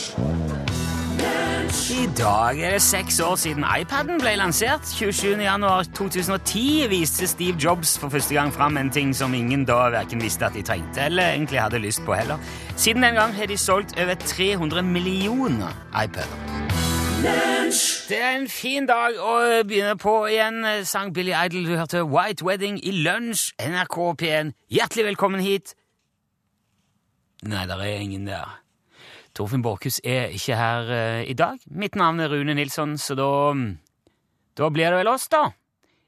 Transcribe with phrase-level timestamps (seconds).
[1.97, 4.81] I dag er det seks år siden iPaden ble lansert.
[4.85, 10.45] 27.1.2010 viste Steve Jobs for første gang fram en ting som ingen da verken visste
[10.47, 12.37] at de trengte, eller egentlig hadde lyst på heller.
[12.75, 15.69] Siden den gang har de solgt over 300 millioner
[16.03, 16.46] iPader.
[17.17, 19.31] Det er en fin dag å
[19.65, 20.61] begynne på igjen.
[20.85, 24.51] Sang Billy Idol, du hørte White Wedding i lunsj, NRK P1.
[24.69, 25.73] Hjertelig velkommen hit.
[27.49, 28.59] Nei, der er ingen der.
[29.33, 31.57] Torfinn Borchhus er ikke her uh, i dag.
[31.73, 33.31] Mitt navn er Rune Nilsson, så da
[34.57, 35.47] Da blir det vel oss, da.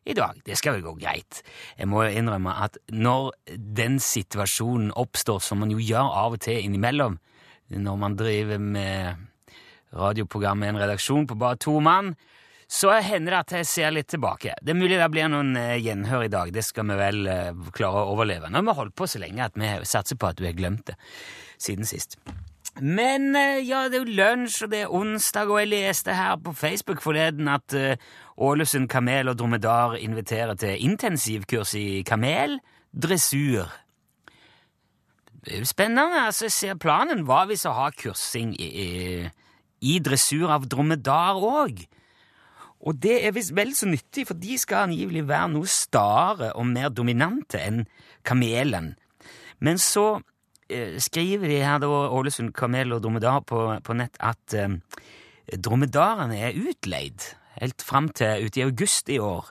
[0.06, 0.38] I dag.
[0.46, 1.42] Det skal vel gå greit.
[1.78, 6.62] Jeg må innrømme at når den situasjonen oppstår, som man jo gjør av og til
[6.64, 7.18] innimellom,
[7.70, 9.29] når man driver med
[9.96, 12.14] radioprogram med en redaksjon på bare to mann,
[12.70, 14.54] så hender det at jeg ser litt tilbake.
[14.62, 17.64] Det er mulig det blir noen eh, gjenhør i dag, det skal vi vel eh,
[17.74, 18.52] klare å overleve.
[18.52, 20.86] Nå har vi holdt på så lenge at vi satser på at du har glemt
[20.92, 20.98] det
[21.58, 22.20] siden sist.
[22.78, 26.38] Men eh, ja, det er jo lunsj, og det er onsdag, og jeg leste her
[26.46, 27.74] på Facebook forleden at
[28.38, 33.74] Ålesund Kamel og Dromedar inviterer til intensivkurs i kameldressur.
[35.42, 36.26] Det er jo spennende.
[36.28, 38.90] altså jeg ser Planen var visst å ha kursing i, i,
[39.82, 41.84] i dressur av dromedar òg.
[42.80, 46.68] Og det er visst vel så nyttig, for de skal angivelig være noe stare og
[46.70, 47.84] mer dominante enn
[48.28, 48.94] kamelen.
[49.60, 50.22] Men så
[50.72, 54.80] eh, skriver de her, da, Ålesund Kamel og Dromedar, på, på nett at eh,
[55.58, 59.50] dromedarene er utleid helt fram til ut i august i år.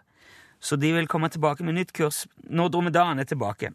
[0.61, 3.71] Så de vil komme tilbake med nytt kurs når dromedaren er tilbake.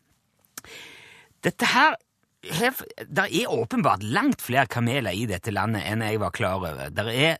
[1.44, 1.96] Dette her
[2.44, 6.90] Det er åpenbart langt flere kameler i dette landet enn jeg var klar over.
[6.92, 7.38] Det er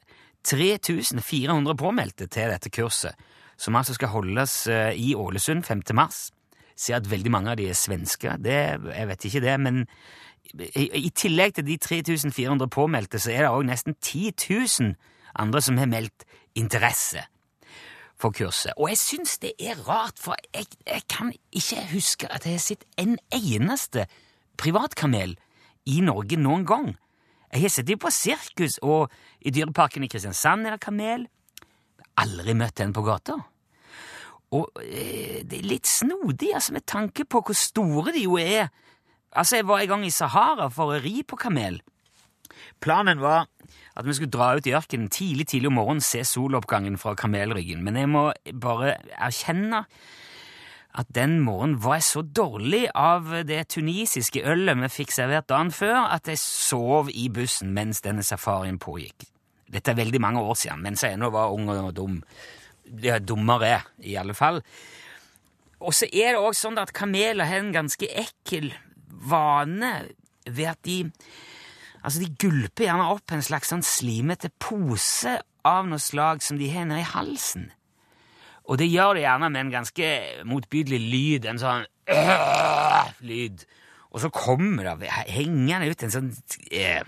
[0.48, 3.16] 3400 påmeldte til dette kurset,
[3.60, 5.84] som altså skal holdes eh, i Ålesund 5.
[5.96, 6.30] mars.
[6.74, 8.32] Jeg Ser at veldig mange av de er svenske.
[8.42, 8.56] Det,
[8.88, 9.84] jeg vet ikke det, men
[10.54, 14.96] i, i tillegg til de 3400 påmeldte, så er det òg nesten 10 000
[15.40, 16.26] andre som har meldt
[16.56, 17.22] interesse
[18.20, 18.74] for kurset.
[18.78, 22.66] Og jeg syns det er rart, for jeg, jeg kan ikke huske at jeg har
[22.66, 24.08] sett en eneste
[24.60, 25.36] privatkamel
[25.90, 26.92] i Norge noen gang.
[27.54, 29.12] Jeg har sett dem på sirkus, og
[29.46, 31.28] i Dyreparken i Kristiansand er det kamel.
[32.22, 33.38] Aldri møtt en på gata.
[34.54, 38.72] Og eh, det er litt snodig, altså, med tanke på hvor store de jo er.
[39.34, 41.82] Altså, jeg var en gang i Sahara for å ri på kamel.
[42.84, 43.48] Planen var
[43.98, 47.84] at vi skulle dra ut i ørkenen tidlig tidlig om morgenen, se soloppgangen fra kamelryggen,
[47.86, 48.28] men jeg må
[48.62, 49.84] bare erkjenne
[50.94, 55.72] at den morgenen var jeg så dårlig av det tunisiske ølet vi fikk servert dagen
[55.74, 59.26] før, at jeg sov i bussen mens denne safarien pågikk.
[59.74, 62.20] Dette er veldig mange år siden, mens jeg ennå var ung og dum.
[63.02, 64.62] Ja, dummere, i alle fall.
[65.82, 68.70] Og så er det òg sånn at kameler har en ganske ekkel
[69.10, 69.96] vane
[70.46, 71.00] ved at de
[72.04, 76.68] Altså, de gulper gjerne opp en slags sånn slimete pose av noe slag som de
[76.68, 77.70] har nedi halsen.
[78.72, 80.10] Og det gjør de gjerne med en ganske
[80.48, 83.66] motbydelig lyd, en sånn øh, lyd.
[84.14, 86.30] Og så kommer det hengende ut en sånn
[86.72, 87.02] eh,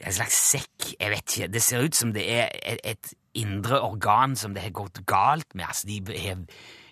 [0.00, 1.48] En slags sekk, jeg vet ikke.
[1.52, 5.52] Det ser ut som det er et, et indre organ som det har gått galt
[5.52, 5.66] med.
[5.66, 6.38] Altså, de har,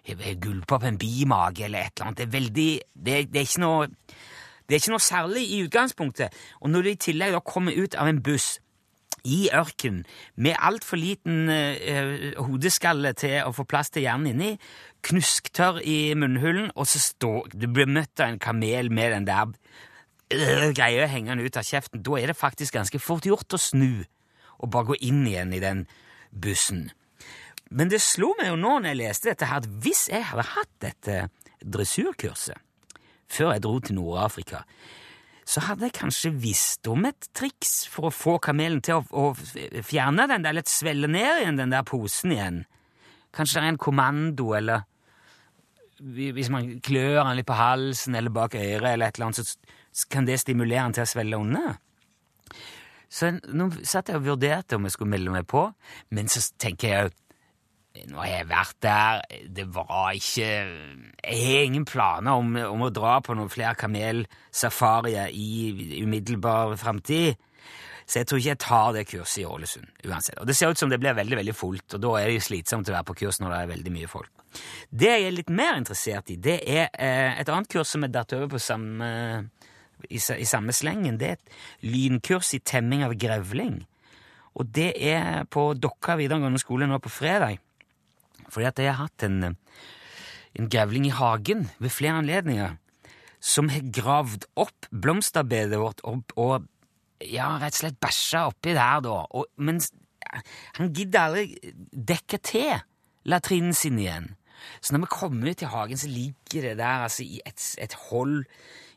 [0.04, 2.18] har, har gulpa opp en bimage eller et eller annet.
[2.18, 6.36] Det er veldig det, det, er ikke noe Det er ikke noe særlig i utgangspunktet.
[6.60, 8.58] Og når de i tillegg da kommer ut av en buss
[9.26, 10.04] i ørkenen
[10.36, 14.52] med altfor liten uh, hodeskalle til å få plass til hjernen inni,
[15.06, 19.50] knusktørr i munnhulen, og så står Du blir møtt av en kamel med den der
[19.50, 22.04] uh, greia hengende ut av kjeften.
[22.04, 24.04] Da er det faktisk ganske fort gjort å snu
[24.58, 25.84] og bare gå inn igjen i den
[26.30, 26.88] bussen.
[27.70, 30.46] Men det slo meg jo nå når jeg leste dette, her, at hvis jeg hadde
[30.54, 31.18] hatt dette
[31.62, 32.64] dressurkurset
[33.28, 34.62] før jeg dro til Nord-Afrika,
[35.48, 39.82] så hadde jeg kanskje visst om et triks for å få kamelen til å, å
[39.86, 42.58] fjerne den der, eller svelle ned igjen den der posen igjen.
[43.32, 44.84] Kanskje det er en kommando, eller
[45.98, 49.56] hvis man klør han litt på halsen eller bak øret, eller et eller annet,
[49.98, 51.78] så kan det stimulere han til å svelle unna.
[53.08, 55.64] Så nå satt jeg og vurderte om jeg skulle melde meg på,
[56.12, 57.16] men så tenker jeg jo
[58.06, 59.20] nå har jeg vært der,
[59.58, 65.34] det var ikke Jeg har ingen planer om, om å dra på noen flere kamelsafarier
[65.34, 67.36] i umiddelbar framtid.
[68.08, 70.38] Så jeg tror ikke jeg tar det kurset i Ålesund uansett.
[70.40, 72.46] Og det ser ut som det blir veldig veldig fullt, og da er det jo
[72.46, 74.32] slitsomt å være på kurs når det er veldig mye folk.
[74.88, 78.14] Det jeg er litt mer interessert i, det er eh, et annet kurs som er
[78.14, 79.10] datt over på samme,
[80.08, 81.20] i, i samme slengen.
[81.20, 83.82] Det er et lynkurs i temming av grevling.
[84.56, 87.60] Og det er på Dokka videregående skole nå på fredag.
[88.48, 89.56] Fordi at jeg har hatt en
[90.58, 92.76] en grevling i hagen ved flere anledninger
[93.38, 96.66] som har gravd opp blomsterbedet vårt opp, og
[97.22, 99.20] ja, rett og slett bæsja oppi der, da.
[99.38, 99.78] Og, men
[100.78, 102.72] han gidder aldri dekke til
[103.28, 104.32] latrinen sin igjen.
[104.82, 107.94] Så når vi kommer ut i hagen, så ligger det der altså, i et, et
[108.08, 108.42] hold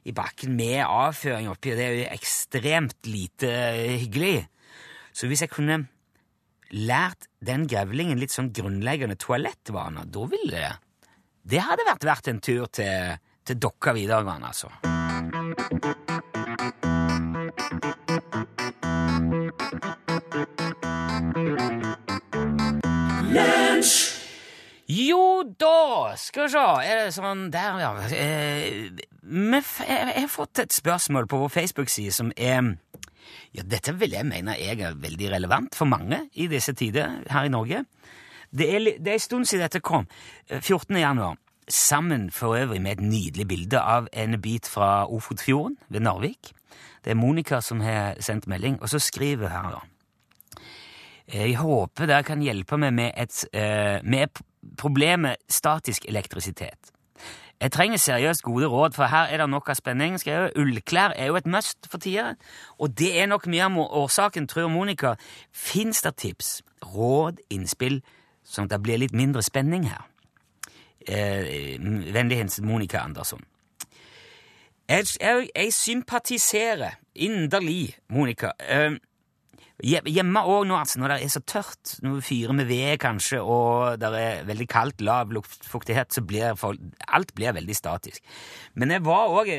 [0.10, 3.52] i bakken med avføring oppi, og det er jo ekstremt lite
[4.02, 4.48] hyggelig.
[5.14, 5.84] Så hvis jeg kunne
[6.72, 10.72] lært den grevlingen litt sånn grunnleggende toalettvaner, da ville det
[11.44, 14.70] Det hadde vært verdt en tur til, til Dokka videregående, altså.
[24.92, 27.92] Jo da, skal vi se Er det sånn Der, ja.
[28.12, 28.90] Eh,
[29.22, 32.74] jeg har fått et spørsmål på vår Facebook-side som er
[33.56, 37.48] ja, Dette vil jeg mene jeg er veldig relevant for mange i disse tider her
[37.48, 37.84] i Norge.
[38.52, 40.08] Det er, det er en stund siden dette kom.
[40.50, 40.96] 14.
[40.96, 41.38] Eh, januar.
[41.72, 46.52] Sammen for øvrig med et nydelig bilde av en bit fra Ofotfjorden ved Narvik.
[47.06, 50.66] Det er Monica som har sendt melding, og så skriver hun her, da.
[51.32, 53.46] Jeg håper dere kan hjelpe meg med, et,
[54.04, 54.42] med
[54.78, 56.92] problemet statisk elektrisitet.
[57.62, 60.16] Jeg trenger seriøst gode råd, for her er det nok av spenning.
[60.20, 60.56] Skrevet.
[60.58, 62.34] Ullklær er jo et must for tida,
[62.82, 65.14] og det er nok mye av årsaken, tror Monica.
[65.54, 66.64] Fins det tips,
[66.96, 68.00] råd, innspill,
[68.44, 70.08] sånn at det blir litt mindre spenning her?
[71.06, 71.78] Eh,
[72.14, 73.46] Vennlig hilsen Monica Andersson.
[74.90, 78.52] Jeg, jeg, jeg sympatiserer inderlig, Monica.
[78.60, 78.98] Eh,
[79.82, 83.40] Hjemme òg nå, altså, når det er så tørt, når vi fyrer med ved kanskje,
[83.42, 88.22] og det er veldig kaldt, lav luftfuktighet, så blir folk, alt blir veldig statisk.
[88.78, 89.50] Men jeg var òg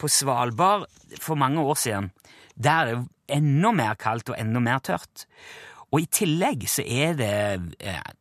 [0.00, 0.86] på Svalbard
[1.20, 2.10] for mange år siden.
[2.56, 5.26] Der er det enda mer kaldt og enda mer tørt.
[5.92, 7.34] Og i tillegg så er det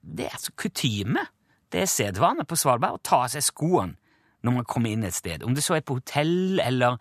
[0.02, 1.24] det er kutyme.
[1.72, 3.98] Det er sedvane på Svalbard å ta av seg skoene
[4.46, 5.42] når man kommer inn et sted.
[5.42, 7.00] Om det så er på hotell eller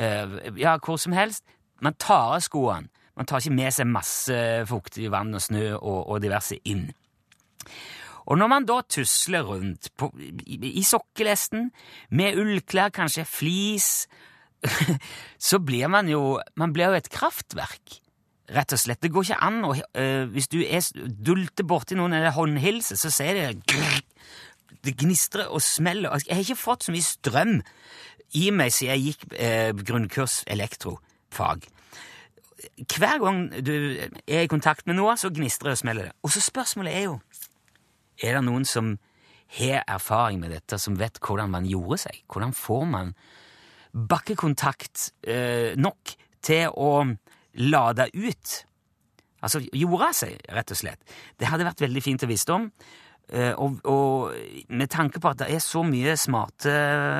[0.00, 1.44] uh, ja, hvor som helst.
[1.84, 2.88] Man tar av skoene.
[3.16, 6.90] Man tar ikke med seg masse fuktig vann og snø og, og diverse inn.
[8.26, 11.70] Og når man da tusler rundt på, i, i sokkelesten
[12.18, 13.90] med ullklær, kanskje flis,
[15.48, 18.00] så blir man jo Man blir jo et kraftverk,
[18.56, 19.02] rett og slett.
[19.04, 23.12] Det går ikke an å uh, Hvis du er, dulter borti noen eller håndhilser, så
[23.14, 24.02] sier det grrr,
[24.82, 26.18] Det gnistrer og smeller.
[26.26, 27.56] Jeg har ikke fått så mye strøm
[28.34, 31.68] i meg siden jeg gikk uh, grunnkurs elektrofag
[32.96, 36.14] hver gang du er i kontakt med noe, så gnistrer og smeller det.
[36.24, 37.20] Og så spørsmålet er jo
[38.22, 38.94] Er det noen som
[39.58, 42.22] har erfaring med dette, som vet hvordan man gjorde seg?
[42.32, 43.12] Hvordan får man
[43.92, 46.14] bakkekontakt eh, nok
[46.44, 47.04] til å
[47.60, 48.54] lade ut?
[49.44, 51.16] Altså gjorde seg, rett og slett.
[51.36, 52.70] Det hadde vært veldig fint å vite om.
[53.26, 54.34] Uh, og, og,
[54.70, 56.70] med tanke på at det er så mye smarte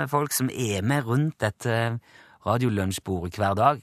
[0.06, 1.96] folk som er med rundt dette
[2.46, 3.80] radiolunsjbordet hver dag,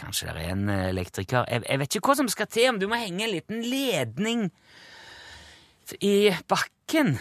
[0.00, 1.46] Kanskje det er en eh, elektriker.
[1.50, 4.48] Jeg, jeg, vet ikke hva som skal til, om du må henge en liten ledning
[6.00, 7.16] i bakken.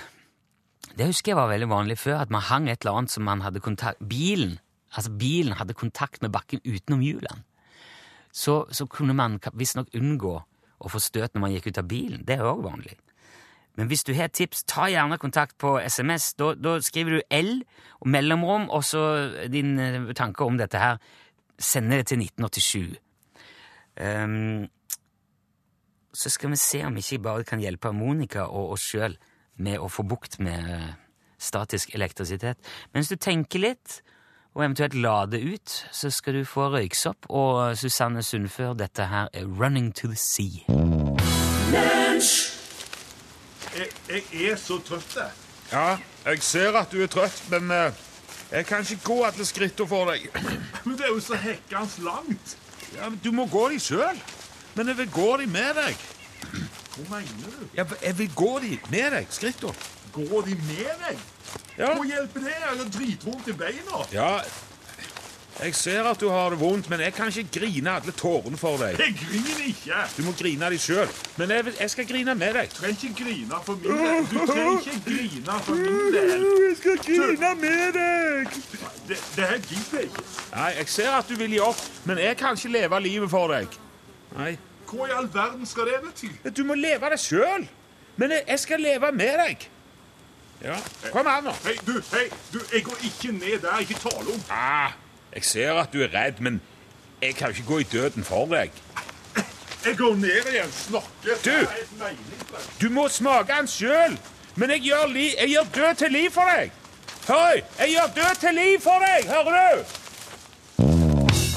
[0.94, 3.42] Det husker jeg var veldig vanlig før, at man hang et eller annet som man
[3.44, 4.58] hadde kontakt Bilen
[4.94, 7.44] altså bilen hadde kontakt med bakken utenom hjulene.
[8.34, 10.36] Så, så kunne man visstnok unngå
[10.84, 12.24] å få støt når man gikk ut av bilen.
[12.26, 12.96] Det er òg vanlig.
[13.78, 16.34] Men hvis du har tips, ta gjerne kontakt på SMS.
[16.38, 17.54] Da, da skriver du L
[18.02, 19.04] og mellomrom og så
[19.50, 21.00] din eh, tanke om dette her
[21.60, 22.98] sender det til 1987.
[23.94, 24.70] Um, ehm,
[26.14, 29.18] så skal vi se om vi ikke bare kan hjelpe Monica og oss sjøl
[29.58, 30.90] med å få bukt med eh,
[31.42, 32.58] statisk elektrisitet.
[32.94, 34.02] Mens du tenker litt,
[34.54, 38.76] og eventuelt lader ut, så skal du få røyksopp og Susanne Sundfør.
[38.78, 40.62] Dette her er Running to the Sea.
[43.74, 45.16] Jeg, jeg er så trøtt.
[45.18, 45.32] jeg.
[45.72, 48.13] Ja, jeg ser at du er trøtt, men uh
[48.54, 50.28] jeg kan ikke gå alle skrittene for deg.
[50.86, 52.58] Men det er jo så hekkans langt.
[52.94, 54.20] Ja, men Du må gå de sjøl.
[54.76, 56.04] Men jeg vil gå de med deg.
[56.94, 57.66] Hva mener du?
[57.78, 59.74] Ja, jeg vil gå de med deg, skrittene.
[60.14, 61.24] Gå de med deg?
[61.78, 61.90] Ja.
[61.96, 62.54] Hva hjelper det?
[62.54, 64.04] Jeg har dritvondt i beina.
[64.14, 64.30] Ja,
[65.62, 68.78] jeg ser at du har det vondt, men jeg kan ikke grine alle tårene for
[68.82, 68.98] deg.
[69.00, 70.00] Jeg griner ikke!
[70.18, 71.12] Du må grine de sjøl.
[71.38, 72.70] Men jeg, jeg, skal grine med deg.
[72.74, 74.26] Du trenger ikke grine for min del.
[74.32, 76.46] Du trenger ikke grine for min del.
[76.68, 78.58] Jeg skal grine med deg.
[79.08, 80.26] Det, det her gidder jeg ikke.
[80.56, 83.54] Nei, Jeg ser at du vil gi opp, men jeg kan ikke leve livet for
[83.54, 83.78] deg.
[84.38, 84.56] Nei.
[84.90, 86.32] Hva i all verden skal det bety?
[86.58, 87.70] Du må leve det sjøl.
[88.18, 89.70] Men jeg, jeg skal leve med deg.
[90.64, 90.76] Ja,
[91.12, 91.52] Kom her, nå.
[91.66, 93.80] Hei, du, hei, du, jeg går ikke ned der.
[93.84, 94.44] Ikke tale om.
[94.50, 94.94] Ah.
[95.36, 96.62] Jeg ser at du er redd, men
[97.22, 98.72] jeg kan ikke gå i døden for deg.
[99.86, 100.72] Jeg går ned igjen.
[100.72, 101.36] Snakker.
[101.46, 101.68] Du!
[102.82, 104.18] Du må smake den sjøl!
[104.56, 106.72] Men jeg gjør, li jeg gjør død til liv for deg!
[107.28, 107.64] Høy!
[107.80, 109.84] Jeg gjør død til liv for deg, hører du?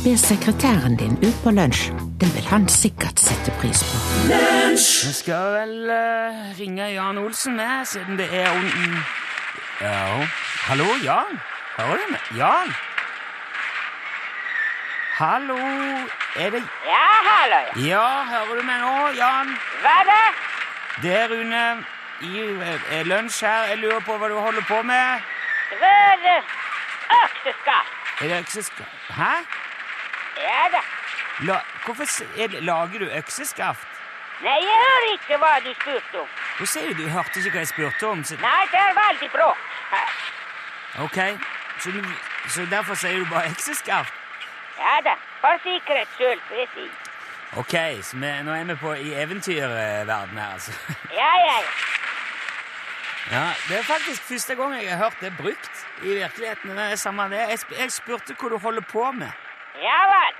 [0.06, 1.90] Be sekretæren din ut på lunsj.
[2.21, 4.02] Det vil han sikkert sette pris på.
[4.33, 5.06] Lunsj!
[5.06, 8.99] Vi skal vel uh, ringe Jan Olsen med, siden det er onden.
[9.80, 10.26] Ja
[10.66, 11.38] Hallo, Jan?
[11.76, 12.30] Hører du meg?
[12.38, 12.73] Jan?
[15.19, 15.57] Hallo,
[16.37, 17.57] er det Ja, hallo.
[17.77, 17.87] ja.
[17.87, 19.53] Ja, hører du meg nå, Jan?
[19.83, 20.19] Hva da?
[21.03, 21.63] Det er Rune
[22.21, 23.65] i eh, lunsj her.
[23.73, 25.25] Jeg lurer på hva du holder på med.
[25.71, 26.53] Det er eh,
[27.23, 27.95] økseskaft.
[28.21, 28.91] Er det økseskaft?
[29.17, 29.33] Hæ?
[30.43, 30.83] Ja da.
[31.49, 33.89] La, hvorfor s- er det, lager du økseskaft?
[34.45, 36.29] Nei, jeg hører ikke hva du spurte om.
[36.59, 37.03] Hvor sier du?
[37.03, 38.25] Du hørte ikke hva jeg spurte om?
[38.25, 39.59] Så, Nei, det er veldig bråk
[39.91, 40.15] her.
[41.05, 41.19] ok,
[41.81, 42.05] så, du,
[42.49, 44.13] så derfor sier du bare økseskaft?
[44.78, 46.87] Ja da, for sikkerhets skyld, vil jeg si.
[47.56, 50.73] Ok, så vi, nå er vi på i eventyrverden her, altså.
[51.14, 51.75] Ja, ja, ja.
[53.30, 56.71] Ja, Det er faktisk første gang jeg har hørt det brukt i virkeligheten.
[56.76, 57.40] Det er samme det.
[57.50, 59.33] Jeg, jeg spurte hva du holder på med.
[59.83, 60.37] Ja vel.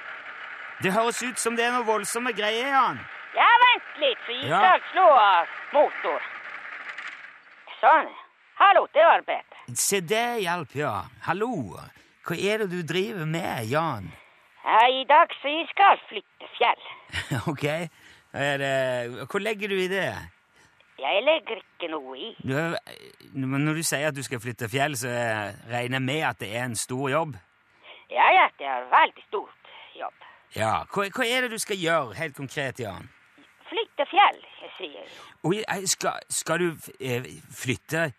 [0.83, 3.01] Det høres ut som det er noe voldsomme greier, Jan.
[3.35, 4.77] Ja, vent litt, så jeg Ja.
[4.93, 6.23] slå av motor.
[7.81, 8.13] Sånn.
[8.61, 9.65] Hallo, det var bedre.
[9.77, 10.95] Se, det hjalp, ja.
[11.27, 11.51] Hallo.
[12.27, 14.13] Hva er det du driver med, Jan?
[14.67, 16.87] I dag så jeg skal flytte fjell.
[17.53, 17.67] ok.
[18.37, 20.09] Er hvor legger du i det?
[20.99, 22.31] Jeg legger ikke noe i.
[22.43, 22.57] Du,
[23.47, 25.13] men når du sier at du skal flytte fjell, så
[25.71, 27.37] regner jeg med at det er en stor jobb?
[28.11, 30.27] Ja, ja, det er en veldig stort jobb.
[30.57, 30.73] Ja.
[30.95, 33.11] Hva, hva er det du skal gjøre, helt konkret, Jan?
[33.69, 35.17] Flytte fjell, jeg sier.
[35.53, 35.89] jeg.
[35.89, 36.69] skal, skal du
[37.01, 37.27] eh,
[37.63, 38.13] flytte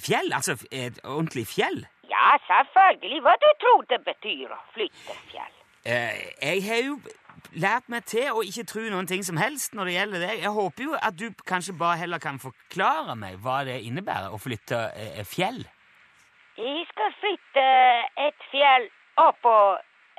[0.00, 0.32] fjell?
[0.32, 1.84] Altså et ordentlig fjell?
[2.10, 3.20] Ja, selvfølgelig.
[3.22, 5.60] Hva du tror det betyr å flytte fjell?
[5.84, 6.98] Eh, jeg har jo
[7.60, 10.32] lært meg til å ikke tro noen ting som helst når det gjelder det.
[10.40, 14.40] Jeg håper jo at du kanskje bare heller kan forklare meg hva det innebærer å
[14.40, 15.60] flytte eh, fjell.
[16.56, 17.66] Jeg skal flytte
[18.24, 18.88] et fjell
[19.20, 19.54] oppå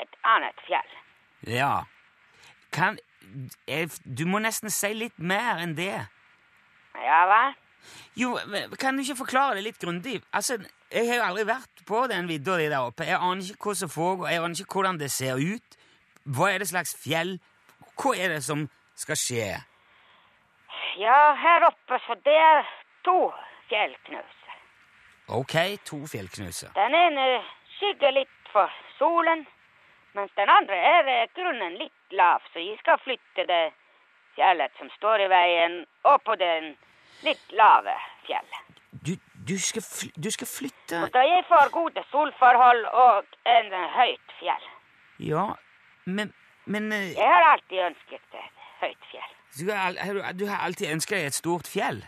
[0.03, 0.95] et annet fjell.
[1.49, 1.73] Ja.
[2.75, 2.99] Kan
[3.67, 5.95] jeg, Du må nesten si litt mer enn det.
[7.05, 7.43] Ja hva?
[8.17, 8.35] Jo,
[8.79, 10.19] Kan du ikke forklare det litt grundig?
[10.33, 10.57] Altså,
[10.93, 13.07] Jeg har jo aldri vært på den vidda di der oppe.
[13.07, 15.77] Jeg aner ikke hva som foregår, jeg aner ikke hvordan det ser ut.
[16.35, 17.37] Hva er det slags fjell?
[17.95, 19.47] Hva er det som skal skje?
[21.01, 22.69] Ja, her oppe så det er
[23.03, 23.17] to
[23.69, 24.59] fjellknuser.
[25.27, 25.55] Ok,
[25.89, 26.71] to fjellknuser.
[26.77, 27.25] Den ene
[27.77, 29.45] skygger litt for solen,
[30.13, 33.63] mens den andre er grunnen litt lav, så jeg skal flytte det
[34.37, 36.75] fjellet som står i veien, opp på den
[37.25, 38.74] litt lave fjellet.
[39.47, 39.83] Du, skal,
[40.23, 44.65] du skal flytte Og da jeg får gode solforhold og en høyt fjell.
[45.19, 45.45] Ja,
[46.05, 46.33] men,
[46.65, 49.31] men eh, Jeg har alltid ønsket et høyt fjell.
[49.59, 52.01] du, har, du, har alltid ønska deg et stort fjell?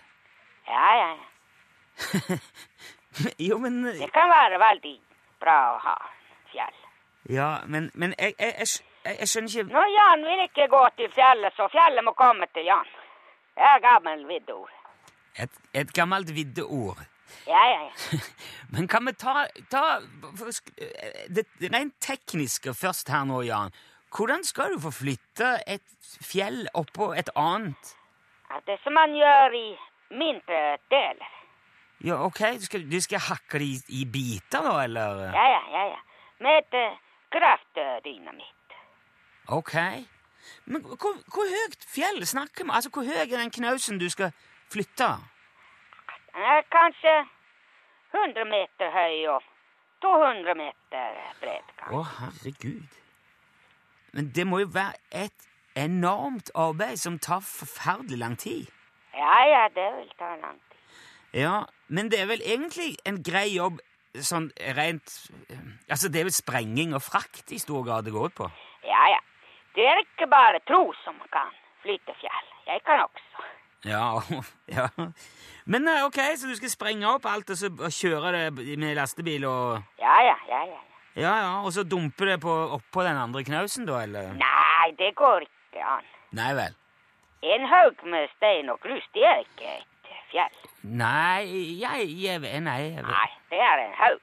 [0.68, 2.38] Ja, ja, ja.
[3.48, 4.96] Jo, men eh, Det kan være veldig
[5.42, 5.96] bra å ha
[6.52, 6.80] fjell.
[7.30, 11.14] Ja, men, men jeg, jeg, jeg, jeg, skjønner ikke Nå, Jan vil ikke gå til
[11.14, 12.90] fjellet, så fjellet må komme til Jan.
[13.58, 14.74] Det er gammelt viddeord.
[15.38, 17.06] Et, et gammelt viddeord.
[17.48, 18.20] Ja, ja, ja.
[18.74, 23.76] Men kan vi ta, ta eh, det rent tekniske først her nå, Jan?
[24.16, 25.84] Hvordan skal du få flytte et
[26.24, 27.96] fjell oppå et annet?
[28.50, 29.68] Ja, Det som man gjør i
[30.16, 31.34] mindre deler.
[32.06, 35.24] Ja, ok, du skal, du skal hakke det i, i biter, da, eller?
[35.34, 36.00] Ja, ja, ja, ja.
[36.46, 37.00] Med uh,
[37.34, 38.78] kraftdynamitt.
[39.48, 39.74] Ok.
[40.66, 42.72] Men hvor, hvor høyt fjell snakker vi?
[42.74, 44.32] Altså, hvor høy er den knausen du skal
[44.72, 45.10] flytte?
[46.38, 47.14] Den er kanskje
[48.14, 49.46] 100 meter høy og
[50.06, 51.72] 200 meter bred.
[51.90, 53.00] Å, oh, herregud.
[54.14, 58.70] Men det må jo være et enormt arbeid som tar forferdelig lang tid.
[59.18, 60.78] Ja, ja, det vil ta lang tid.
[61.42, 63.82] Ja, men det er vel egentlig en grei jobb
[64.22, 65.18] sånn rent
[65.50, 68.54] eh, Altså, det er vel sprenging og frakt i stor grad det går ut på?
[68.86, 69.22] Ja, ja.
[69.74, 71.50] Det er ikke bare tro som kan
[71.82, 72.50] flytte fjell.
[72.70, 73.50] Jeg kan også.
[73.88, 74.22] Ja,
[74.78, 74.88] ja.
[75.66, 79.48] Men eh, ok, så du skal sprenge opp alt og så kjøre det med lastebil
[79.48, 80.84] og Ja, ja, ja, ja.
[81.18, 84.36] Ja, ja, og så dumpe det på, oppå den andre knausen, da, eller?
[84.38, 86.06] Nei, det går ikke an.
[86.38, 86.76] Nei vel.
[87.42, 90.60] En haug med stein og grus, det er ikke et fjell.
[90.84, 91.48] Nei,
[91.82, 92.78] jeg, jeg Nei.
[92.94, 94.22] Jeg, Nei, det er en haug.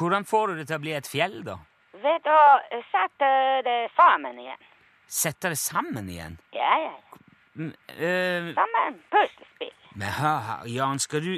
[0.00, 1.58] Hvordan får du det til å bli et fjell, da?
[2.00, 2.40] Ved å
[2.88, 3.30] sette
[3.68, 4.64] det sammen igjen.
[5.04, 6.38] Sette det sammen igjen?
[6.56, 7.23] Ja, ja, ja.
[7.54, 9.74] Mm, eh, Som en puslespill.
[10.02, 11.34] Her, Jan, skal du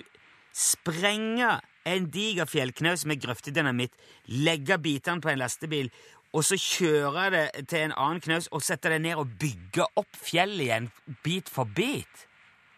[0.53, 3.93] sprenge en diger fjellknaus med grøftedynamitt,
[4.27, 5.91] legge bitene på en lastebil,
[6.33, 10.17] og så kjøre det til en annen knaus og sette det ned og bygge opp
[10.17, 10.89] fjellet igjen
[11.25, 12.27] bit for bit?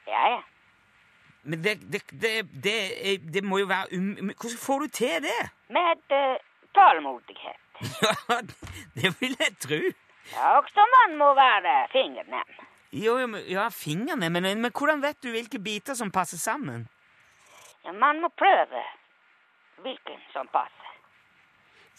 [0.08, 0.42] Ja, ja.
[1.42, 2.76] men det, det, det, det,
[3.34, 4.32] det må jo være um...
[4.34, 5.40] Hvordan får du til det?
[5.70, 6.36] Med uh,
[6.74, 7.64] tålmodighet.
[8.02, 8.40] Ja,
[8.98, 9.78] det vil jeg tro.
[10.32, 12.67] Ja, også man må være fingernem.
[12.92, 16.86] Jo, jo, ja, fingrene, men, men hvordan vet du hvilke biter som passer sammen?
[17.84, 18.80] Ja, man må prøve
[19.84, 20.94] hvilken som passer.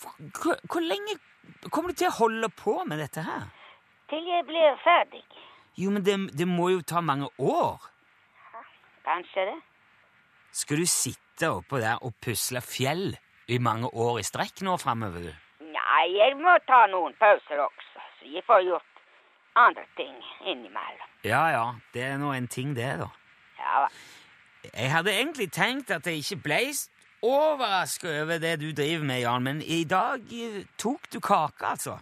[0.01, 1.19] Hvor, hvor lenge
[1.69, 3.45] kommer du til å holde på med dette her?
[4.09, 5.23] Til jeg blir ferdig.
[5.77, 7.85] Jo, men det, det må jo ta mange år.
[9.05, 9.57] Kanskje det?
[10.51, 13.13] Skal du sitte oppå der og pusle fjell
[13.47, 15.29] i mange år i strekk nå framover?
[15.61, 18.88] Nei, jeg må ta noen pauser også, så jeg får gjort
[19.59, 21.09] andre ting innimellom.
[21.27, 23.09] Ja ja, det er nå en ting, det, da.
[23.59, 23.89] Ja, hva?
[24.73, 26.61] Jeg hadde egentlig tenkt at jeg ikke ble
[27.23, 31.97] overraska over det du driver med, Jan, men i dag eh, tok du kake, altså.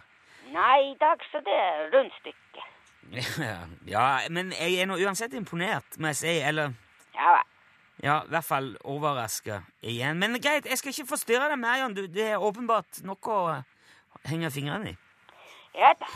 [0.54, 2.66] Nei, i dag så det er rundstykke.
[3.94, 6.34] ja, men jeg er nå uansett imponert, må jeg si.
[6.50, 6.74] Eller
[7.14, 7.42] Ja, hva?
[8.04, 10.18] ja, i hvert fall overraska igjen.
[10.22, 11.96] Men greit, jeg skal ikke forstyrre deg mer, Jan.
[11.96, 13.58] Du, det er åpenbart noe å
[14.28, 14.96] henge fingrene i.
[15.74, 16.06] Ja da.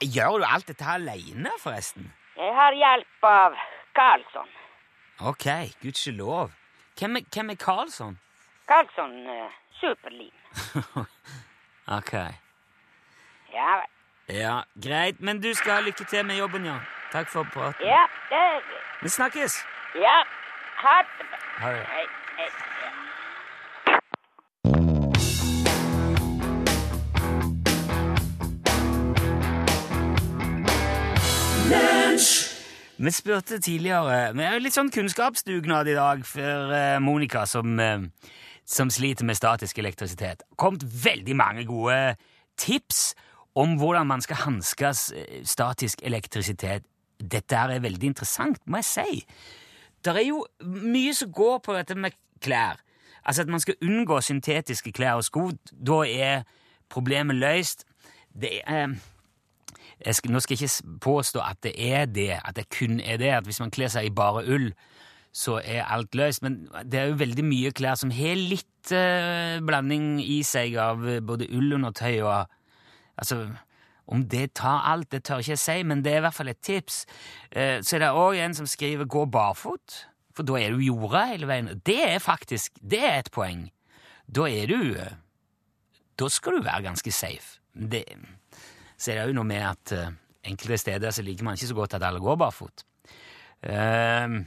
[0.00, 2.12] Gjør du alt dette aleine, forresten?
[2.36, 3.56] Jeg har hjelp av
[3.94, 4.48] Karlsson.
[5.20, 5.46] Ok,
[5.82, 6.50] gudskjelov.
[6.98, 8.18] Hvem, er- hvem er Karlsson?
[8.68, 9.50] Karlsson uh,
[9.80, 10.32] superlim.
[11.98, 12.12] Ok.
[13.52, 13.90] Ja, vel.
[14.36, 16.78] Ja, greit, men du skal ha lykke til med jobben, ja.
[17.12, 17.84] Takk for praten.
[17.86, 18.62] ja, det.
[19.02, 19.58] Vi snakkes.
[20.00, 20.14] Ja,
[20.80, 21.38] ha det bra.
[21.60, 21.84] Ha det.
[21.90, 22.06] Hei,
[22.38, 22.48] hei.
[22.48, 22.90] Ja.
[32.14, 38.04] Vi spurte tidligere Vi jo litt sånn kunnskapsdugnad i dag for eh, Monica, som, eh,
[38.64, 40.44] som sliter med statisk elektrisitet.
[40.56, 42.14] Kommet veldig mange gode
[42.56, 43.16] tips
[43.58, 46.86] om hvordan man skal hanskes eh, statisk elektrisitet.
[47.18, 49.24] Dette her er veldig interessant, må jeg si.
[50.04, 52.78] Det er jo mye som går på dette med klær.
[53.24, 55.48] Altså at man skal unngå syntetiske klær og sko.
[55.72, 56.46] Da er
[56.92, 57.88] problemet løst.
[58.30, 58.94] Det er...
[60.00, 63.16] eh, skal, nå skal jeg ikke påstå at det er det, at det kun er
[63.16, 64.72] det, at hvis man kler seg i bare ull,
[65.34, 66.42] så er alt løst.
[66.42, 71.02] Men det er jo veldig mye klær som har litt eh, blanding i seg av
[71.26, 72.44] både ull under tøy og
[73.14, 73.44] Altså,
[74.06, 76.50] om det tar alt, det tør ikke jeg si, men det er i hvert fall
[76.52, 77.04] et tips.
[77.52, 81.24] Eh, så er det òg en som skriver 'gå barfot', for da er du jorda
[81.26, 81.80] hele veien.
[81.86, 83.70] Det er faktisk det er et poeng.
[84.26, 85.14] Da er du eh,
[86.18, 87.60] Da skal du være ganske safe.
[87.74, 88.04] Det,
[89.04, 90.12] så er det jo noe med at eh,
[90.48, 92.84] enkelte steder så liker man ikke så godt at alle går barfot.
[93.64, 94.44] Uh,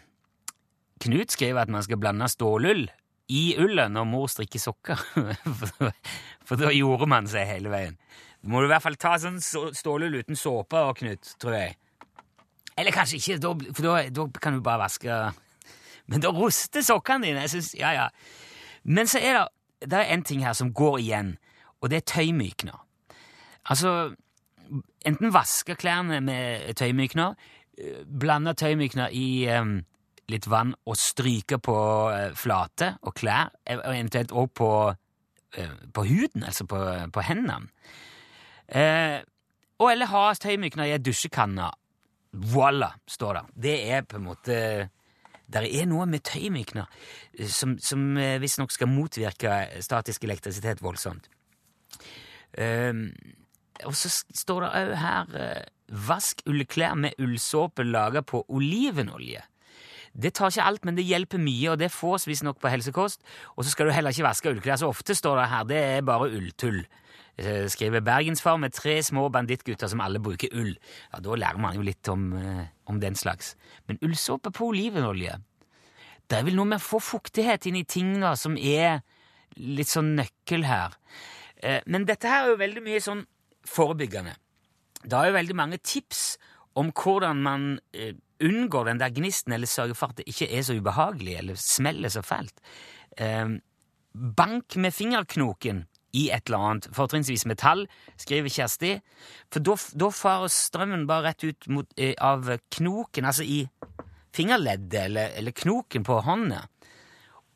[1.01, 2.87] Knut skriver at man skal blande stålull
[3.33, 5.01] i ullet når mor strikker sokker.
[6.47, 7.97] for, da gjorde man seg hele veien.
[8.41, 11.75] Du må du i hvert fall ta sånn stålull uten såpe, Knut, tror jeg.
[12.77, 13.39] Eller kanskje ikke,
[13.73, 15.13] for da, da kan du bare vaske
[16.07, 17.45] Men da ruster sokkene dine.
[17.47, 18.09] Jeg synes, ja, ja.
[18.85, 21.33] Men så er det, det er en ting her som går igjen,
[21.81, 22.77] og det er tøymykner.
[23.67, 24.13] Altså,
[25.05, 27.37] enten vaske klærne med tøymykner,
[27.77, 29.79] eh, blande tøymykner i um,
[30.31, 31.77] litt vann og stryke på
[32.11, 34.71] uh, flate og klær, og eventuelt også på,
[35.57, 37.67] uh, på huden, altså på, på hendene.
[38.67, 39.23] Uh,
[39.77, 41.69] og eller ha tøymykner i ei dusjekanne.
[42.51, 43.43] Voila, står det.
[43.67, 44.55] Det er på en måte
[45.47, 46.89] Det er noe med tøymykner
[47.39, 51.29] eh, som, som eh, visstnok skal motvirke statisk elektrisitet voldsomt.
[52.59, 53.13] Ehm,
[53.85, 55.65] og så står det òg her eh,
[56.07, 59.39] Vask ullklær med ullsåpe laga på olivenolje.
[60.17, 63.21] Det tar ikke alt, men det hjelper mye, og det fås visstnok på helsekost.
[63.55, 64.79] Og så skal du heller ikke vaske ullklær.
[64.81, 66.81] Så ofte står det her det er bare ulltull.
[67.37, 70.73] Eh, Skriver Bergensfar med tre små bandittgutter som alle bruker ull.
[71.13, 73.55] Ja, Da lærer man jo litt om, eh, om den slags.
[73.87, 75.37] Men ullsåpe på olivenolje
[76.27, 78.99] Det er vel noe med å få fuktighet inn i ting da, som er
[79.55, 80.91] litt sånn nøkkel her.
[81.87, 83.25] Men dette her er jo veldig mye sånn
[83.67, 84.35] forebyggende.
[85.03, 86.37] Det er jo veldig mange tips
[86.77, 90.65] om hvordan man eh, unngår den der gnisten, eller sørger for at det ikke er
[90.65, 92.53] så ubehagelig, eller smeller så fælt.
[93.17, 93.57] Eh,
[94.37, 95.85] bank med fingerknoken
[96.17, 97.85] i et eller annet, fortrinnsvis metall,
[98.17, 98.93] skriver Kjersti,
[99.53, 103.65] for da farer strømmen bare rett ut mot, eh, av knoken, altså i
[104.33, 106.63] fingerleddet, eller, eller knoken på hånda.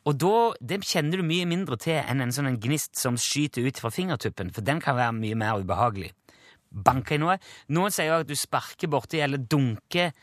[0.09, 0.35] Og da,
[0.65, 4.49] det kjenner du mye mindre til enn en sånn gnist som skyter ut fra fingertuppen,
[4.53, 6.09] for den kan være mye mer ubehagelig.
[6.71, 7.37] Banke i noe.
[7.75, 10.13] Noen sier jo at du sparker borti eller dunker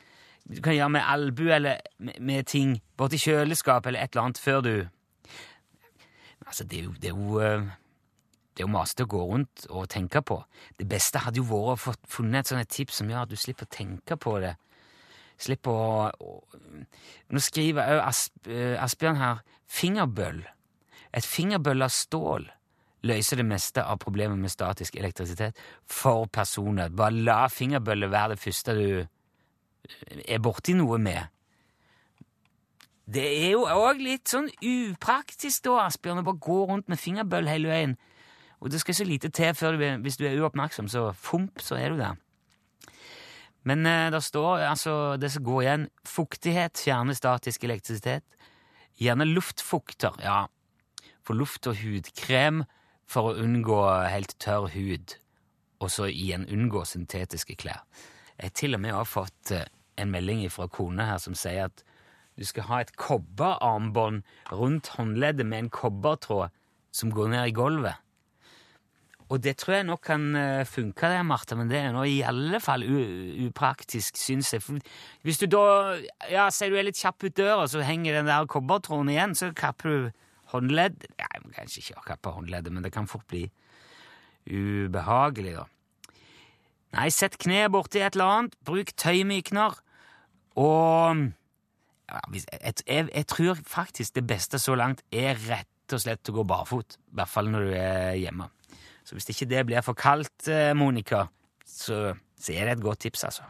[0.49, 4.63] Du kan gjøre med albu eller med, ting borti kjøleskap eller et eller annet før
[4.65, 4.73] du
[6.49, 7.67] Altså, det er jo, det er jo eh,
[8.57, 10.39] det er jo masete å gå rundt og tenke på.
[10.75, 13.37] Det beste hadde jo vært å få funnet et sånt tips som gjør at du
[13.39, 14.57] slipper å tenke på det
[15.39, 16.41] Slipper å, å
[17.31, 18.01] Nå skriver òg
[18.51, 20.43] eh, Asbjørn her fingerbøll.
[21.15, 22.49] Et fingerbøll av stål
[23.09, 26.91] løser det meste av problemet med statisk elektrisitet for personer.
[26.91, 28.89] Bare la fingerbøllet være det første du
[30.29, 31.35] er borti noe med.
[33.09, 37.49] Det er jo òg litt sånn upraktisk, da, Asbjørn, å bare gå rundt med fingerbøll
[37.49, 37.95] hele veien.
[38.61, 41.79] Og det skal så lite til før du, hvis du er uoppmerksom, så fomp, så
[41.79, 42.19] er du der.
[43.69, 48.27] Men eh, det står altså det som går igjen fuktighet, fjerne statisk elektrisitet.
[48.99, 50.47] Gjerne luftfukter, ja.
[51.23, 52.65] For luft og hudkrem
[53.09, 55.15] for å unngå helt tørr hud.
[55.79, 57.85] Og så igjen unngå syntetiske klær.
[58.39, 59.67] Jeg til og med har fått eh,
[59.99, 61.85] en melding fra kone her som sier at
[62.39, 64.23] du skal ha et kobberarmbånd
[64.55, 66.55] rundt håndleddet med en kobbertråd
[66.95, 67.99] som går ned i gulvet.
[69.29, 72.23] Og det tror jeg nok kan eh, funke, det, Martha, men det er nå i
[72.25, 72.87] alle fall
[73.45, 74.65] upraktisk, syns jeg.
[74.65, 74.81] For
[75.27, 75.65] hvis du da
[76.33, 79.53] ja, sier du er litt kjapp ut døra, så henger den der kobbertråden igjen, så
[79.57, 80.09] kapper du
[80.55, 83.45] håndledd Nei, man kanskje ikke kappe håndleddet, men det kan fort bli
[84.49, 85.67] ubehagelig, da.
[86.97, 89.77] Nei, sett kneet borti et eller annet, bruk tøymykner,
[90.57, 91.27] og
[92.09, 96.39] ja, jeg, jeg, jeg tror faktisk det beste så langt er rett og slett å
[96.41, 96.97] gå barfot.
[97.13, 98.49] I hvert fall når du er hjemme.
[99.09, 101.23] Så hvis ikke det blir for kaldt, eh, Monica,
[101.65, 103.47] så, så er det et godt tips, altså.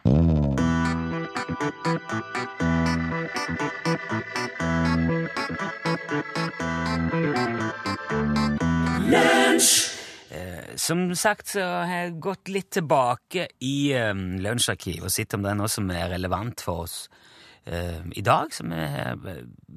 [10.31, 15.43] Eh, Som sagt så har jeg gått litt tilbake i um, lunsjarkivet og sett om
[15.43, 17.38] det er noe som er relevant for oss eh,
[17.69, 19.19] i dag, som vi har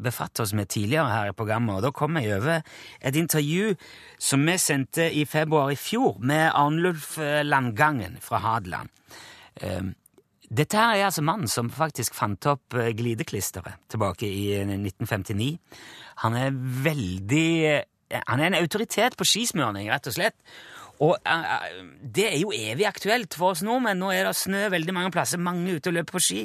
[0.04, 1.77] befattet oss med tidligere her i programmet.
[1.77, 2.62] Og da kom jeg over
[3.01, 3.75] et intervju
[4.21, 8.89] som vi sendte i februar i fjor med Arnulf eh, Landgangen fra Hadeland.
[9.62, 9.91] Eh,
[10.51, 15.54] dette her er altså mannen som faktisk fant opp eh, glideklisteret tilbake i eh, 1959.
[16.25, 17.88] Han er veldig eh,
[18.27, 20.36] Han er en autoritet på skismørning, rett og slett.
[21.01, 24.01] Og eh, eh, det er jo evig aktuelt for oss nordmenn.
[24.01, 26.43] Nå er det snø veldig mange plasser, mange ute og løper på ski.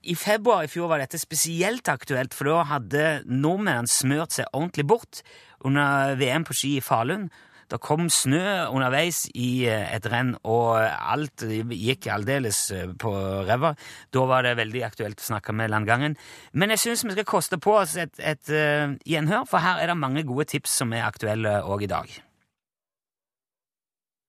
[0.00, 4.86] I februar i fjor var dette spesielt aktuelt, for da hadde nordmennene smørt seg ordentlig
[4.88, 5.20] bort
[5.60, 7.28] under VM på ski i Falun.
[7.70, 8.40] Det kom snø
[8.72, 13.12] underveis i eh, et renn, og alt gikk aldeles eh, på
[13.46, 13.74] ræva.
[14.10, 16.16] Da var det veldig aktuelt å snakke med landgangen.
[16.50, 19.92] Men jeg syns vi skal koste på oss et, et eh, gjenhør, for her er
[19.92, 22.18] det mange gode tips som er aktuelle òg i dag.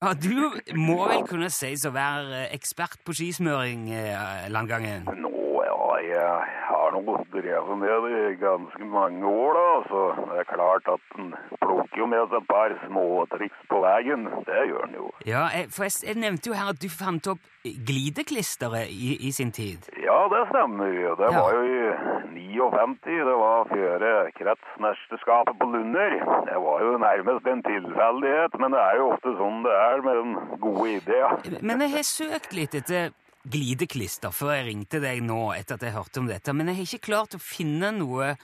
[0.03, 3.89] Ja, Du må vel kunne sies å være ekspert på skismøring,
[4.53, 5.30] landgangen?
[6.01, 9.67] Ja, jeg har nå drevet med det i ganske mange år, da.
[9.89, 9.99] Så
[10.31, 14.25] det er klart at en plukker jo med seg et par småtriks på veien.
[14.47, 15.11] Det gjør en jo.
[15.29, 17.43] Ja, for jeg, jeg nevnte jo her at du fant opp
[17.91, 19.85] glideklisteret i, i sin tid.
[20.01, 20.89] Ja, det stemmer.
[21.21, 21.41] Det Ja.
[21.43, 21.81] var jo i
[22.49, 23.21] 59.
[23.29, 24.05] Det var før
[24.39, 26.17] kretsmesterskapet på Lunder.
[26.49, 30.15] Det var jo nærmest en tilfeldighet, men det er jo ofte sånn det er med
[30.23, 30.33] den
[30.65, 31.59] gode ideen.
[31.61, 33.11] Men jeg har søkt litt etter
[33.43, 36.89] glideklister før jeg ringte deg nå etter at jeg hørte om dette, men jeg har
[36.89, 38.35] ikke klart å finne noe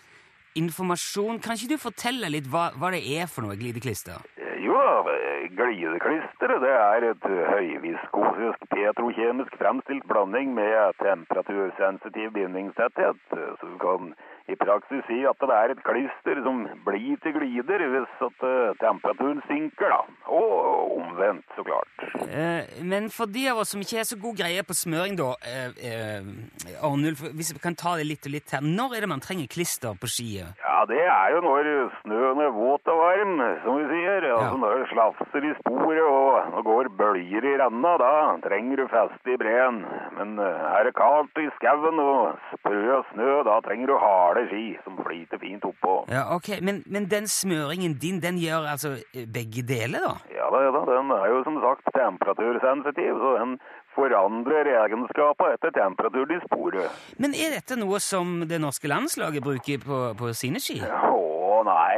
[0.58, 1.42] informasjon.
[1.44, 4.24] Kan ikke du fortelle litt hva, hva det er for noe glideklister?
[4.58, 5.18] Jo da,
[5.58, 13.22] glideklisteret det er et høyviskosisk petrokjemisk fremstilt blanding med temperatursensitiv bindingstetthet.
[13.32, 14.12] Så du kan
[14.48, 18.76] i praksis si at det er et klister som blir til glider hvis at eh,
[18.82, 20.02] temperaturen synker, da.
[20.32, 22.06] Og omvendt, så klart.
[22.28, 25.34] Eh, men for de av oss som ikke er så god greie på smøring, da,
[25.44, 29.12] eh, eh, Arnulf, hvis vi kan ta det litt og litt her, når er det
[29.12, 30.56] man trenger klister på skiet?
[30.64, 31.72] Ja, det er jo når
[32.04, 34.30] snøen er våt og varm, som vi sier.
[34.32, 34.62] Altså Ja.
[34.64, 38.14] når det slafser i sporet og det går bølger i renna, da
[38.48, 39.84] trenger du feste i breen.
[40.18, 43.98] Men eh, er det kaldt i skauen og sprø snø, da trenger du
[44.38, 46.06] harde ski som flyter fint oppå.
[46.10, 50.14] Ja, ok, men, men den smøringen din, den gjør altså eh, begge deler, da?
[50.36, 53.58] Ja da, ja da, den er jo som sagt temperatursensitiv, så den
[53.98, 57.04] forandrer egenskaper etter temperaturen i sporet.
[57.18, 60.80] Men er dette noe som det norske landslaget bruker på, på sine ski?
[60.86, 61.94] Å nei,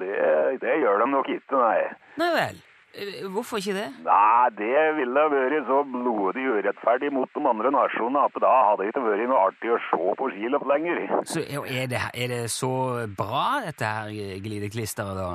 [0.00, 0.14] det,
[0.62, 1.80] det gjør de nok ikke, nei.
[2.20, 2.62] Nei vel.
[2.94, 3.88] Eh, Hvorfor ikke det?
[4.06, 8.92] Nei, det ville vært så blodig urettferdig mot de andre nasjonene at da hadde det
[8.92, 11.00] ikke vært noe artig å se på skiløp lenger.
[11.26, 12.70] Så er det, er det så
[13.18, 14.12] bra, dette her
[14.44, 15.30] glideklisteret, da?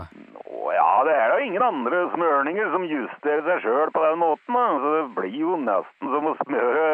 [0.49, 4.55] Å ja, det er da ingen andre smørninger som justerer seg sjøl på den måten.
[4.55, 4.65] Da.
[4.83, 6.85] Så det blir jo nesten som å smøre,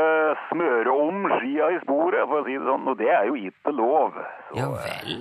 [0.49, 2.87] smøre om skia i sporet, for å si det sånn.
[2.91, 4.17] Og det er jo ikke lov.
[4.49, 5.13] Så, Ja vel.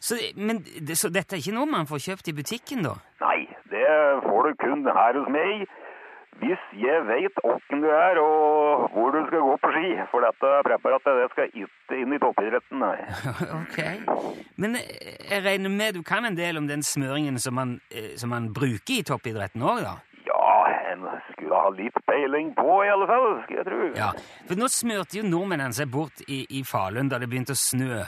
[0.00, 0.62] Så, men,
[0.96, 2.96] så dette er ikke noe man får kjøpt i butikken, da?
[3.22, 3.90] Nei, det
[4.24, 5.68] får du kun her hos meg.
[6.38, 9.88] hvis jeg vet åkken du er og hvor du skal gå på ski.
[10.12, 12.84] For dette preparatet det skal ikke inn i toppidretten,
[13.62, 13.78] ok.
[14.62, 18.12] Men eh, jeg regner med du kan en del om den smøringen som man, eh,
[18.20, 19.96] som man bruker i toppidretten òg, da?
[20.28, 20.52] Ja,
[20.92, 21.02] en
[21.32, 23.90] skulle ha litt peiling på i alle fall, skulle jeg tro.
[23.98, 24.12] Ja,
[24.46, 28.04] for nå smørte jo nordmennene seg bort i, i Falun da det begynte å snø.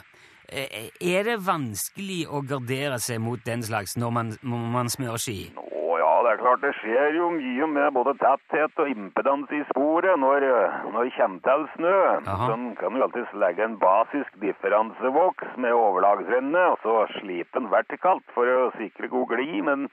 [0.51, 5.23] Eh, Er det vanskelig å gardere seg mot den slags når man, når man smører
[5.23, 5.39] ski?
[5.55, 9.63] Å ja, det er klart det skjer jo mye med både tetthet og impedans i
[9.71, 10.47] sporet når,
[10.91, 11.95] når det kommer til snø.
[12.27, 12.51] Aha.
[12.51, 18.27] Sånn kan du alltid legge en basisk differansevoks med overlagsrenne, og så slipe den vertikalt
[18.35, 19.89] for å sikre god glid, men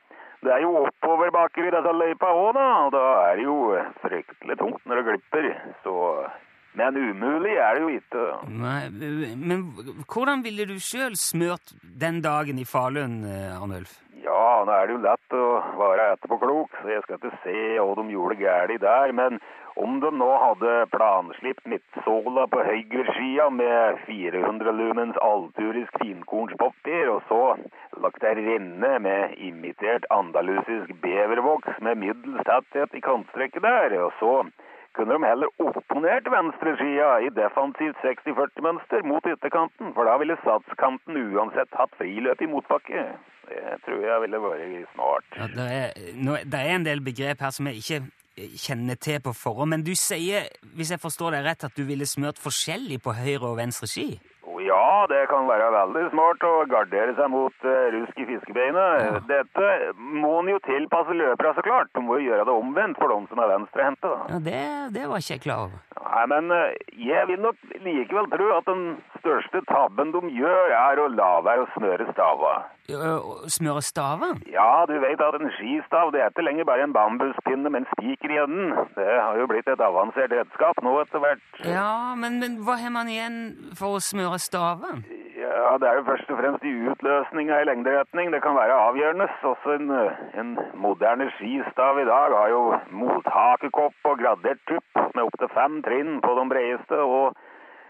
[0.46, 3.58] det er jo oppoverbakker i disse løypa òg, da, og da er det jo
[4.04, 5.48] fryktelig tungt når det glipper,
[5.86, 5.96] så
[6.78, 8.26] Men umulig er det jo ikke.
[8.54, 8.82] Nei,
[9.36, 9.63] men
[10.06, 13.98] hvordan ville du sjøl smørt den dagen i Falun, eh, Arnulf?
[14.22, 15.46] Ja, nå er det jo lett å
[15.80, 19.13] være etterpåklok, så jeg skal ikke se hva de gjorde galt der.
[19.16, 19.40] Men
[19.78, 27.42] om de nå hadde planslipt midtsåla på høyreskia med 400 lumens alturisk finkornspapir, og så
[28.04, 34.34] lagt ei renne med imitert andalusisk bevervoks med middels tetthet i kantstrekket der, og så
[34.98, 41.78] kunne de heller opponert venstresida i defensivt 60-40-mønster mot ytterkanten, for da ville satskanten uansett
[41.80, 43.08] hatt friløp i motbakke.
[43.48, 45.28] Det tror jeg ville vært smart.
[45.40, 49.00] Ja, det, er, nå, det er en del begrep her som jeg ikke eh, kjenner
[49.00, 52.42] til på forhånd, men du sier, hvis jeg forstår deg rett, at du ville smørt
[52.42, 54.10] forskjellig på høyre og venstre ski?
[54.67, 59.19] Ja, det kan være veldig smart å gardere seg mot uh, rusk i fiskebeinet.
[59.30, 61.91] Dette må en jo tilpasse løpere, så klart.
[61.95, 64.13] Du må jo gjøre det omvendt for de som er venstrehendte.
[64.34, 64.63] Ja, det,
[64.97, 65.84] det var ikke jeg klar over.
[66.08, 66.77] Nei, men eh,
[67.08, 68.86] jeg vil nok likevel tro at den
[69.19, 72.56] største tabben de gjør, er å la være å snøre stava.
[72.95, 74.38] Og Smøre staven?
[74.47, 77.88] Ja, du vet at en skistav det er ikke lenger bare en bambuspinne med en
[77.91, 78.69] spiker i enden.
[78.95, 81.43] Det har jo blitt et avansert redskap nå etter hvert.
[81.67, 83.41] Ja, men, men hva har man igjen
[83.76, 85.04] for å smøre staven?
[85.36, 88.32] Ja, det er jo først og fremst i utløsninga i lengderetning.
[88.34, 89.28] Det kan være avgjørende.
[89.52, 92.63] Også en, eh, en moderne skistav i dag har jo
[93.04, 97.04] mothakekopp og gradert tupp med opptil fem trinn på de bredeste.
[97.04, 97.36] og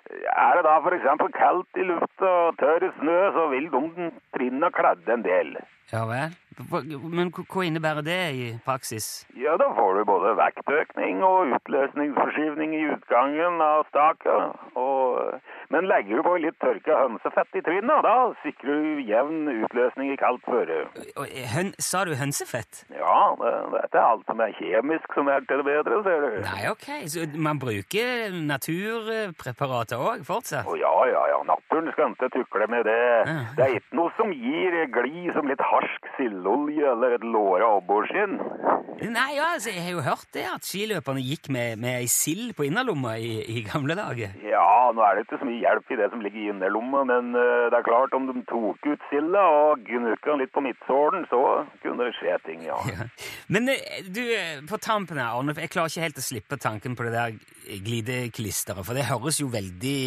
[0.08, 1.08] er det da f.eks.
[1.38, 5.56] kaldt i lufta og tørr snø, så vil de trinna kladde en del.
[5.94, 6.36] Ja vel.
[6.58, 9.28] Men hva innebærer det i praksis?
[9.38, 14.58] Ja, da får du både vektøkning og utløsningsforskyvning i utgangen av staket.
[14.78, 15.38] Og,
[15.74, 20.18] men legger du på litt tørka hønsefett i trinna, da sikrer du jevn utløsning i
[20.20, 20.80] kaldt føre.
[21.54, 22.84] Høn, sa du hønsefett?
[22.96, 26.40] Ja, dette det er alt som er kjemisk som er til det bedre, ser du.
[26.46, 30.68] Nei, ok, så man bruker naturpreparater òg fortsatt?
[30.70, 33.00] Å ja, ja, ja, naturen skal ikke tukle med det.
[33.58, 36.12] Det er ikke noe som gir glid som litt harsk
[36.48, 38.40] sildolje eller et låra abborskinn.
[38.98, 42.56] Nei, ja, altså, jeg har jo hørt det, at skiløperne gikk med, med ei sild
[42.58, 44.34] på innerlomma i, i gamle dager.
[44.42, 47.30] Ja, nå er det ikke så mye hjelp i det som ligger i innerlomma, men
[47.38, 51.28] uh, det er klart om de tok ut silda og gnukka den litt på midtsålen,
[51.30, 51.44] så
[51.84, 52.80] kunne det skje ting, ja.
[53.54, 56.98] Men eh, du, eh, på tampen her, Arnulf, jeg klarer ikke helt å slippe tanken
[56.98, 57.38] på det der
[57.86, 59.98] glideklisteret, for det høres jo veldig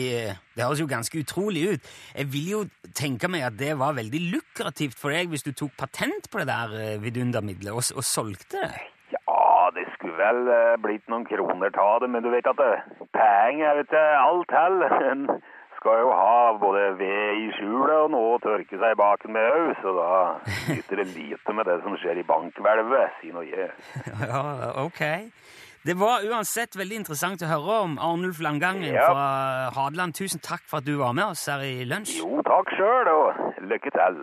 [0.56, 1.88] Det høres jo ganske utrolig ut.
[2.16, 2.60] Jeg vil jo
[2.96, 6.48] tenke meg at det var veldig lukrativt for deg hvis du tok patent på det
[6.50, 8.72] der eh, vidundermiddelet og, og solgte det.
[9.14, 12.60] Ja, det skulle vel eh, blitt noen kroner ta det, men du vet at
[13.14, 14.96] penger er ikke alt heller.
[15.12, 15.26] En
[15.80, 19.46] skal jo ha både ved i skjulet og noe å tørke seg i baken med
[19.48, 20.08] òg, så da
[20.74, 23.70] nytter det lite med det som skjer i bankhvelvet, si nå jeg.
[24.28, 24.42] Ja,
[24.84, 25.00] ok.
[25.88, 29.06] Det var uansett veldig interessant å høre om Arnulf Langangen Ja.
[29.08, 29.24] fra
[29.78, 30.12] Hadeland.
[30.20, 32.18] Tusen takk for at du var med oss her i lunsj.
[32.20, 34.20] Jo, takk sjøl, og lykke til.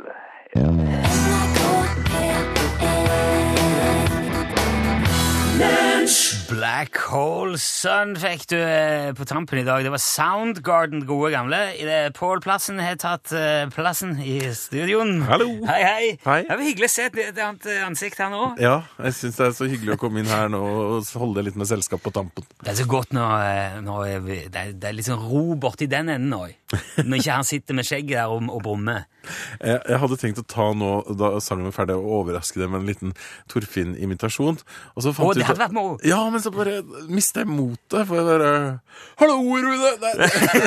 [5.58, 6.37] Mensch!
[6.48, 9.84] Black Hole Sun fikk du eh, på tampen i dag.
[9.84, 11.58] Det var Soundgarden, gode gamle.
[11.76, 15.26] Det Pål Plassen har tatt eh, plassen i studioen.
[15.28, 15.50] Hallo.
[15.68, 16.06] Hei, hei.
[16.24, 16.38] Hei.
[16.48, 18.46] Det var hyggelig å se et, et annet eh, ansikt her nå.
[18.64, 21.60] Ja, jeg syns det er så hyggelig å komme inn her nå og holde litt
[21.60, 22.48] med selskap på tampen.
[22.64, 25.90] Det er så godt når, eh, når det, er, det er litt sånn ro borti
[25.92, 26.56] den enden òg.
[27.04, 29.04] Når ikke han sitter med skjegget der og, og brummer.
[29.68, 32.80] Jeg, jeg hadde tenkt å ta nå, da sangen var ferdig, og overraske deg med
[32.80, 33.14] en liten
[33.52, 34.60] Torfinn-imitasjon.
[34.94, 35.98] Og så fant Å, det hadde vært moro.
[36.08, 36.80] Ja, men så bare
[37.12, 38.04] mister jeg motet.
[38.08, 38.52] For jeg bare
[39.18, 39.92] Hallo, Rune!
[40.02, 40.14] Nei.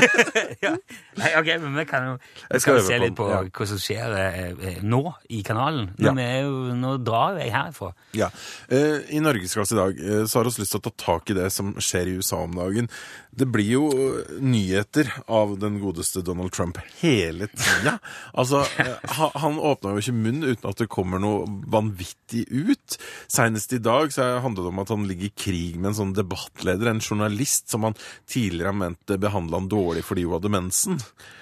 [0.64, 0.72] ja.
[1.20, 3.40] Nei, ok, men vi kan jo vi Jeg skal kan se litt på ja.
[3.46, 5.90] hva som skjer eh, eh, nå i kanalen.
[6.02, 6.14] Ja.
[6.16, 7.92] Vi er jo, nå drar jeg herfra.
[8.16, 8.30] Ja.
[8.70, 11.38] Eh, I Norgesklasse i dag eh, så har vi lyst til å ta tak i
[11.38, 12.90] det som skjer i USA om dagen.
[13.30, 17.98] Det blir jo eh, nyheter av den godeste Donald Trump hele tida.
[18.34, 22.98] Altså, eh, han åpna jo ikke munn uten at det kommer noe vanvittig ut.
[23.30, 26.16] Senest i dag så handlet det om at han ligger i krig med en sånn
[26.16, 27.98] debattleder, en journalist som han
[28.30, 30.98] tidligere har ment behandla han dårlig fordi hun hadde mensen.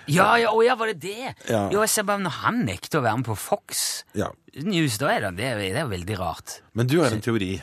[0.09, 1.35] Ja, ja, å ja, var det det?
[1.49, 1.67] Ja.
[1.73, 4.31] Jo, jeg ser bare når han nekter å være med på Fox Ja.
[4.67, 6.61] News, da er det, det, er, jo veldig rart.
[6.75, 7.59] Men du har en teori.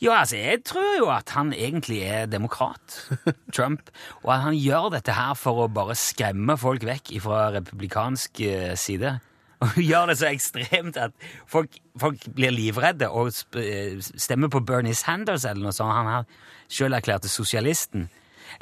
[0.00, 2.96] Ja, altså, jeg tror jo at han egentlig er demokrat,
[3.56, 3.90] Trump,
[4.22, 8.72] og at han gjør dette her for å bare skremme folk vekk fra republikansk eh,
[8.80, 9.18] side.
[9.60, 11.12] Og gjør det så ekstremt at
[11.44, 13.28] folk, folk blir livredde og
[13.60, 15.92] eh, stemmer på Bernie Sanders eller noe sånt.
[15.92, 16.24] Han her
[16.72, 18.06] sjøl erklærte sosialisten.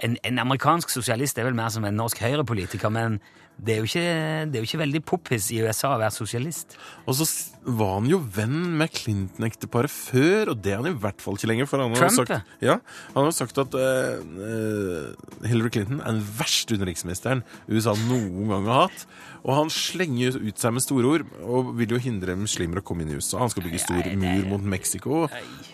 [0.03, 3.21] En, en amerikansk sosialist er vel mer som en norsk høyrepolitiker, men
[3.59, 4.03] det er jo ikke,
[4.47, 6.77] det er jo ikke veldig poppis i USA å være sosialist.
[7.07, 7.27] Og så
[7.65, 11.51] var han jo venn med Clinton-ekteparet før, og det er han i hvert fall ikke
[11.51, 11.69] lenger.
[11.71, 12.79] For han har Trump, sagt, ja,
[13.15, 18.71] han har sagt at eh, eh, Hillary Clinton er den verste utenriksministeren USA noen gang
[18.71, 19.07] har hatt.
[19.49, 23.05] Og han slenger ut seg med store ord og vil jo hindre muslimer å komme
[23.05, 23.39] inn i USA.
[23.43, 25.25] Han skal bygge stor mur mot Mexico.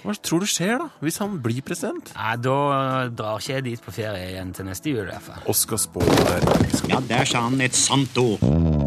[0.04, 2.12] Hva tror du skjer da, hvis han blir president?
[2.18, 2.58] Nei, da
[3.10, 5.42] drar ikke jeg dit på ferie igjen til neste jul, i hvert fall.
[5.44, 6.88] Det der.
[6.92, 8.83] Ja, der sa han et sant ord.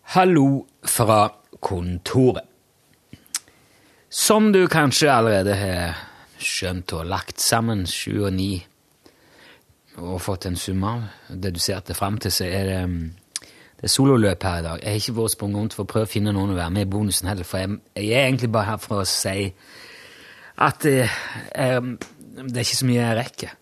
[0.03, 2.45] Hallo fra kontoret.
[4.09, 5.95] Som du kanskje allerede har
[6.43, 8.51] skjønt og lagt sammen sju og ni
[9.97, 14.43] og fått en sum av, dedusert det fram til, så er det, mm, det sololøp
[14.45, 14.83] her i dag.
[14.83, 16.85] Jeg har ikke vært sprunget rundt for å prøve å finne noen å være med
[16.85, 19.47] i bonusen heller, for jeg, jeg er egentlig bare her for å si
[20.67, 21.17] at eh,
[21.57, 21.81] eh,
[22.37, 23.57] det er ikke så mye jeg rekker.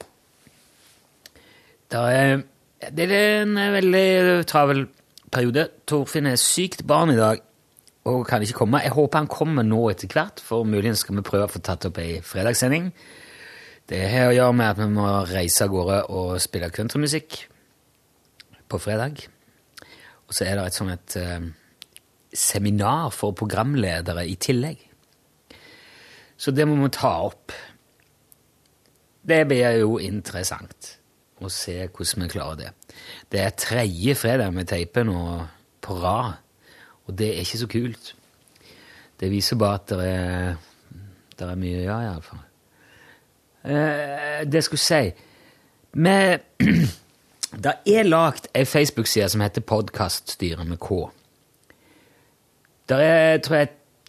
[1.94, 2.42] Er,
[2.90, 4.06] det er en veldig
[4.50, 4.86] travel
[5.30, 5.68] periode.
[5.86, 7.42] Torfinn er sykt barn i dag
[8.04, 8.82] og kan ikke komme.
[8.84, 11.86] Jeg håper han kommer nå etter hvert, for muligens skal vi prøve å få tatt
[11.88, 12.90] opp ei fredagssending.
[13.88, 17.38] Det har å gjøre med at vi må reise av gårde og spille countrymusikk
[18.68, 19.24] på fredag.
[20.24, 21.48] Og så er det et sånn et eh,
[22.34, 24.80] seminar for programledere i tillegg.
[26.36, 27.52] Så det må vi ta opp.
[29.24, 30.94] Det blir jo interessant
[31.44, 32.72] å se hvordan vi klarer det.
[33.32, 35.20] Det er tredje fredag vi teiper nå
[35.84, 36.43] på rad,
[37.06, 38.14] og det er ikke så kult.
[39.20, 40.56] Det viser bare at det er,
[41.38, 42.42] det er mye å gjøre, iallfall.
[43.64, 45.04] Eh, det jeg skulle si
[45.94, 46.44] med,
[47.54, 51.04] Det er lagd ei Facebook-side som heter Podkaststyret med K.
[52.90, 53.68] Det er tror jeg,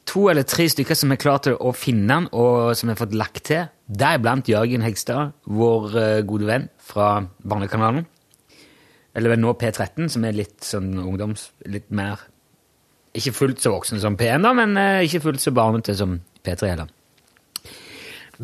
[0.10, 3.46] to eller tre stykker som har klart å finne den, og som har fått lagt
[3.52, 3.68] til.
[3.86, 8.08] Deriblant Jørgen Hegstad, vår eh, gode venn fra Barnekanalen.
[9.16, 11.52] Eller nå P13, som er litt sånn ungdoms...
[11.70, 12.26] Litt mer
[13.16, 16.72] Ikke fullt så voksen som P1, da, men eh, ikke fullt så barnete som P3
[16.74, 16.92] heller.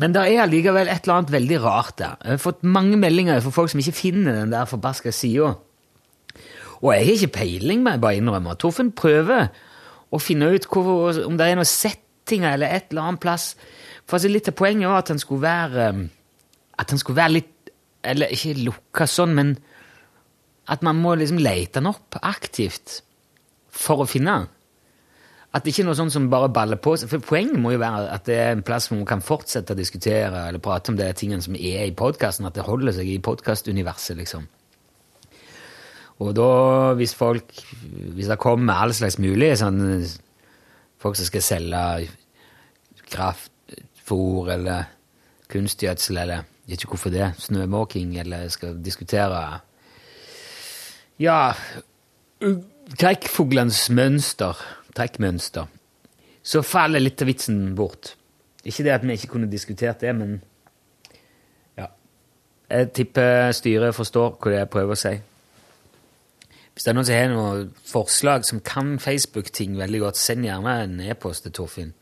[0.00, 2.16] Men det er allikevel et eller annet veldig rart der.
[2.22, 5.52] Jeg har fått mange meldinger fra folk som ikke finner den der forbaska sida.
[6.80, 8.56] Og jeg har ikke peiling, må jeg bare innrømme.
[8.58, 9.50] Torfinn prøver
[10.12, 13.52] å finne ut hvor, om det er noen settinger eller et eller annet plass.
[14.06, 15.90] For altså, litt av poenget var at han skulle være
[16.82, 17.70] At han skulle være litt
[18.02, 19.52] Eller ikke lukka sånn, men
[20.72, 23.00] at man må liksom lete den opp aktivt
[23.70, 24.50] for å finne den.
[25.52, 27.10] At det ikke er noe sånt som bare baller på seg.
[27.12, 29.78] For poenget må jo være at det er en plass hvor man kan fortsette å
[29.78, 33.20] diskutere eller prate om de tingene som er i podkasten, at det holder seg i
[33.20, 34.46] podkastuniverset, liksom.
[36.22, 36.48] Og da,
[36.94, 37.50] hvis folk
[37.82, 39.80] Hvis det kommer all slags mulig sånn
[41.02, 41.80] Folk som skal selge
[43.10, 44.92] kraftfôr eller
[45.50, 49.40] kunstgjødsel eller jeg vet ikke hvorfor det, snømåking, eller skal diskutere
[51.20, 51.52] Ja,
[52.98, 54.56] Krekkfuglenes mønster,
[54.96, 55.66] trekkmønster,
[56.42, 58.14] så faller litt av vitsen bort.
[58.64, 60.38] Ikke det at vi ikke kunne diskutert det, men
[61.78, 61.88] ja.
[62.70, 65.14] Jeg tipper styret forstår hva det er jeg prøver å si.
[66.72, 70.78] Hvis det er noen som har noen forslag som kan Facebook-ting veldig godt, send gjerne
[70.86, 71.92] en e-post til Torfinn.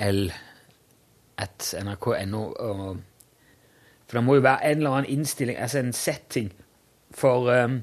[0.00, 0.30] L
[1.42, 2.42] at nrk.no.
[4.06, 6.52] For det må jo være en eller annen innstilling, altså en setting
[7.10, 7.82] for um,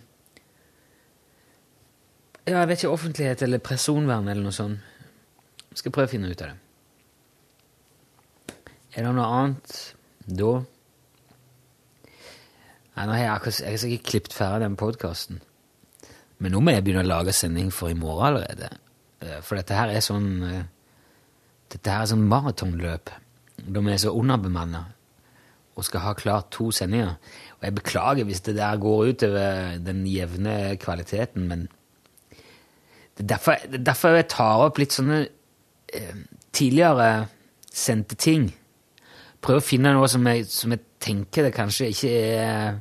[2.49, 4.81] Ja, jeg vet ikke, offentlighet eller personvern eller noe sånt.
[5.69, 6.57] Jeg skal prøve å finne ut av det.
[8.97, 9.75] Er det noe annet
[10.25, 10.53] da?
[12.95, 15.43] Nei, nå har jeg akkurat jeg har sikkert klippet ferdig den podkasten.
[16.41, 18.71] Men nå må jeg begynne å lage sending for i morgen allerede.
[19.21, 20.63] Eh, For dette her er sånn eh,
[21.69, 23.11] Dette her er sånn maratonløp.
[23.59, 24.87] da vi er så underbemanna
[25.77, 27.15] og skal ha klart to sendinger.
[27.59, 31.67] Og jeg beklager hvis det der går utover den jevne kvaliteten, men
[33.19, 36.21] derfor, er derfor jeg tar opp litt sånne eh,
[36.55, 37.27] tidligere
[37.69, 38.49] sendte ting.
[39.39, 42.79] Prøver å finne noe som jeg, som jeg tenker det kanskje ikke er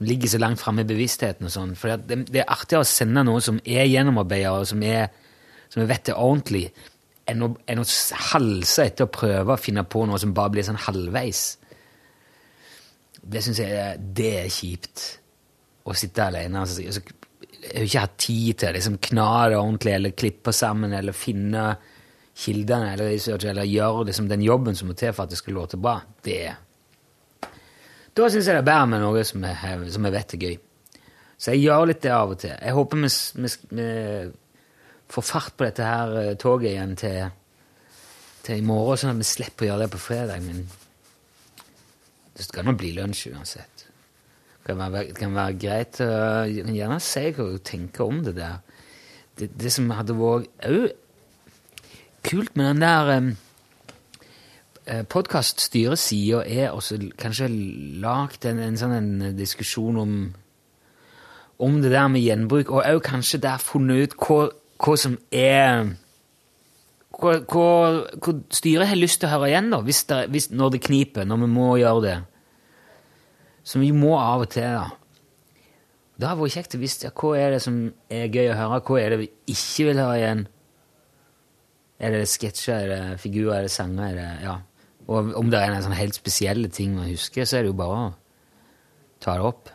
[0.00, 1.46] ligger så langt framme i bevisstheten.
[1.46, 4.82] og sånn, For det, det er artigere å sende noe som er gjennomarbeida, og som,
[4.82, 5.10] er,
[5.68, 6.64] som jeg vet er ordentlig,
[7.28, 7.86] enn å, enn å
[8.32, 11.44] halse etter å prøve å finne på noe som bare blir sånn halvveis.
[13.20, 15.06] Det syns jeg det er kjipt.
[15.84, 16.60] Å sitte alene.
[16.60, 17.19] Altså, altså, jeg
[17.64, 21.66] har ikke hatt tid til å liksom, kna det ordentlig, eller klippe sammen, eller finne
[22.40, 23.14] kildene, eller,
[23.52, 25.98] eller gjøre liksom, den jobben som må til for at det skal låte bra.
[26.24, 26.58] Det er
[28.16, 30.56] da syns jeg det er bedre med noe som jeg, som jeg vet er gøy.
[31.40, 32.52] Så jeg gjør litt det av og til.
[32.52, 33.86] Jeg håper vi, vi, vi
[35.14, 37.30] får fart på dette her eh, toget igjen til,
[38.44, 40.42] til i morgen, sånn at vi slipper å gjøre det på fredag.
[40.44, 40.66] Men
[42.36, 43.79] det skal nå bli lunsj uansett.
[44.70, 46.08] Kan være, kan være greit å
[46.46, 48.60] gjerne si hva du tenker om det der.
[49.38, 50.90] Det, det som hadde vært òg
[52.26, 53.30] kult med den der um,
[55.10, 57.48] Podkaststyresida er også kanskje
[58.02, 60.14] lagd en, en sånn en diskusjon om
[61.60, 64.46] om det der med gjenbruk, og òg kanskje der funnet ut hva,
[64.80, 65.90] hva som er
[67.20, 67.66] hva, hva,
[68.16, 71.28] hva styret har lyst til å høre igjen, da, hvis det, hvis, når det kniper,
[71.28, 72.16] når vi må gjøre det.
[73.70, 74.88] Som vi må av og til, da.
[76.20, 77.76] Det har vært kjekt å vite ja, hva er det som
[78.12, 80.42] er gøy å høre, hva er det vi ikke vil høre igjen.
[82.00, 84.10] Er det sketsjer, er det figurer, er det sanger?
[84.10, 84.56] Er det, ja.
[85.10, 87.78] Og om det er en sånn helt spesielle ting man husker, så er det jo
[87.78, 88.10] bare å
[89.22, 89.70] ta det opp.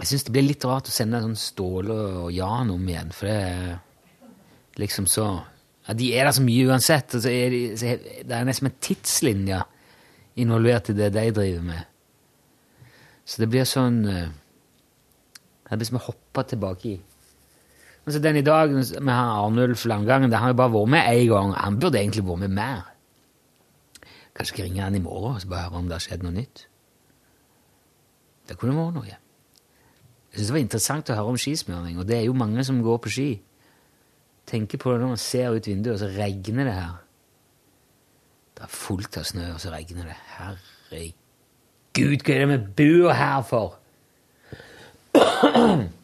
[0.00, 3.28] Jeg syns det blir litt rart å sende sånn Ståle og Jan om igjen, for
[3.28, 5.26] det er liksom så
[5.86, 7.16] ja, De er der så mye uansett.
[7.16, 9.60] Og så er de, så er, det er nesten en tidslinje
[10.40, 11.89] involvert i det de driver med.
[13.30, 14.32] Så det blir sånn eh,
[15.68, 16.96] Det blir som å hoppe tilbake i
[18.08, 21.52] Altså Den i dag med Arnulf Langangen, det har jo bare vært med én gang.
[21.54, 22.80] Han burde egentlig vært med mer.
[24.34, 26.32] Kanskje skal jeg ringe han i morgen og bare høre om det har skjedd noe
[26.32, 26.62] nytt.
[28.48, 29.18] Det kunne vært noe.
[30.30, 32.80] Jeg synes det var interessant å høre om skismøring, og det er jo mange som
[32.82, 33.28] går på ski.
[34.48, 36.98] Tenker på det når man ser ut vinduet, og så regner det her.
[38.56, 40.18] Det er fullt av snø, og så regner det.
[40.38, 41.19] Herregud,
[42.08, 43.78] hva er det vi bor her for?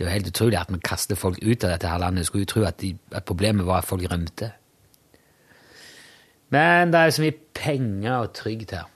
[0.00, 2.22] Det jo helt utrolig at vi kaster folk ut av dette her landet.
[2.22, 4.46] Jeg skulle jo tro at, de, at problemet var at folk rømte.
[6.48, 8.86] Men det er så mye penger og trygd her.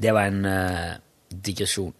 [0.00, 0.96] Det var en uh,
[1.46, 1.92] digresjon.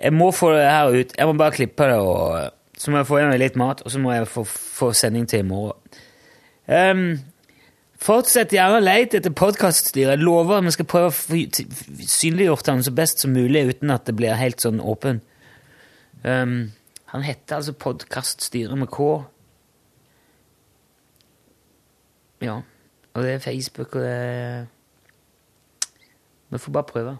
[0.00, 1.16] Jeg må få det her ut.
[1.18, 3.90] Jeg må bare klippe det, og så må jeg få i meg litt mat, og
[3.90, 5.98] så må jeg få, få sending til i morgen.
[6.70, 7.18] Um,
[8.00, 10.16] fortsett gjerne å lete etter podkaststyret.
[10.16, 11.40] Jeg lover at vi skal prøve å få
[12.08, 15.20] synliggjort han så best som mulig uten at det blir helt sånn åpen.
[16.24, 16.72] Um,
[17.12, 19.10] han heter altså Podkaststyret med K.
[22.44, 22.60] Ja.
[23.14, 24.66] Og det er Facebook, og det er
[26.50, 27.16] Vi får bare prøve.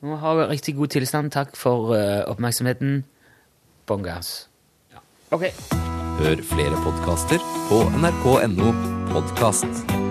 [0.00, 1.32] Nå har vi riktig god tilstand.
[1.32, 3.04] Takk for uh, oppmerksomheten.
[3.86, 4.48] Bongas.
[4.92, 5.00] Ja.
[5.30, 5.48] Ok.
[6.20, 10.05] Hør flere podkaster på nrk.no podkast.